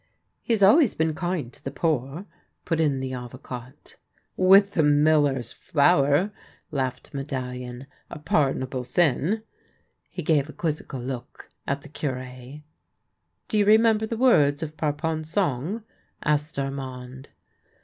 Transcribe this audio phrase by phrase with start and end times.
[0.41, 2.25] He has always been kind to the poor,"
[2.65, 3.97] put in the Avocat."
[4.51, 6.31] With the miller's flour,"
[6.71, 9.43] laughed Medallion:" a pardonable sin."
[10.09, 12.61] He gave a quizzical look at the Cure."
[13.47, 15.83] Do you remember the words of Parpon's song?"
[16.25, 17.29] asked Armand.